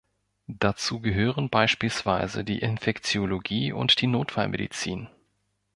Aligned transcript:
Dazu 0.47 0.99
gehören 0.99 1.51
beispielsweise 1.51 2.43
die 2.43 2.57
Infektiologie 2.57 3.71
und 3.71 4.01
die 4.01 4.07
Notfallmedizin. 4.07 5.09